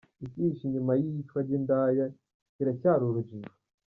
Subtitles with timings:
[0.25, 2.05] Icyihishe inyuma y’iyicwa ry’indaya
[2.53, 3.51] kiracyari urujijo